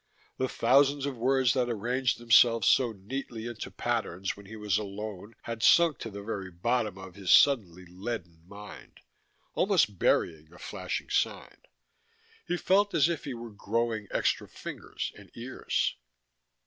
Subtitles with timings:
[0.37, 5.35] The thousands of words that arranged themselves so neatly into patterns when he was alone
[5.43, 9.01] had sunk to the very bottom of his suddenly leaden mind,
[9.53, 11.57] almost burying the flashing sign.
[12.47, 15.95] He felt as if he were growing extra fingers and ears.